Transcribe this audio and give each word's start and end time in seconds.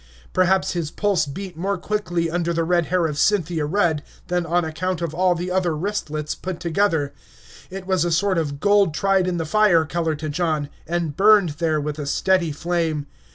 Perhaps 0.33 0.71
his 0.71 0.89
pulse 0.89 1.27
beat 1.27 1.55
more 1.55 1.77
quickly 1.77 2.27
under 2.31 2.53
the 2.53 2.63
red 2.63 2.87
hair 2.87 3.05
of 3.05 3.19
Cynthia 3.19 3.67
Rudd 3.67 4.01
than 4.29 4.47
on 4.47 4.65
account 4.65 4.99
of 4.99 5.13
all 5.13 5.35
the 5.35 5.51
other 5.51 5.77
wristlets 5.77 6.33
put 6.33 6.59
together; 6.59 7.13
it 7.69 7.85
was 7.85 8.03
a 8.03 8.09
sort 8.11 8.39
of 8.39 8.59
gold 8.59 8.95
tried 8.95 9.27
in 9.27 9.37
the 9.37 9.45
fire 9.45 9.85
color 9.85 10.15
to 10.15 10.27
John, 10.27 10.69
and 10.87 11.15
burned 11.15 11.49
there 11.59 11.79
with 11.79 11.99
a 11.99 12.07
steady 12.07 12.51
flame. 12.51 13.05